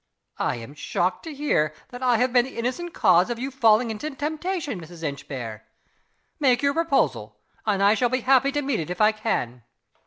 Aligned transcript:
"I 0.39 0.55
am 0.55 0.73
shocked 0.73 1.21
to 1.25 1.31
hear 1.35 1.75
that 1.89 2.01
I 2.01 2.17
have 2.17 2.33
been 2.33 2.45
the 2.45 2.57
innocent 2.57 2.91
cause 2.91 3.29
of 3.29 3.37
your 3.37 3.51
falling 3.51 3.91
into 3.91 4.09
temptation, 4.09 4.81
Mrs. 4.81 5.03
Inchbare! 5.03 5.63
Make 6.39 6.63
your 6.63 6.73
proposal 6.73 7.37
and 7.67 7.83
I 7.83 7.93
shall 7.93 8.09
be 8.09 8.21
happy 8.21 8.51
to 8.53 8.63
meet 8.63 8.79
it, 8.79 8.89
if 8.89 8.99
I 8.99 9.11
can." 9.11 9.61